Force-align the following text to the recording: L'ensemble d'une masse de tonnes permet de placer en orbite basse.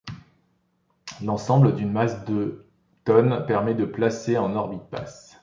L'ensemble 1.23 1.75
d'une 1.75 1.91
masse 1.91 2.25
de 2.25 2.65
tonnes 3.05 3.45
permet 3.45 3.75
de 3.75 3.85
placer 3.85 4.35
en 4.35 4.55
orbite 4.55 4.89
basse. 4.91 5.39